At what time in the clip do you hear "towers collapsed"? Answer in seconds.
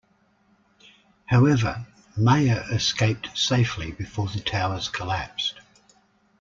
4.39-5.59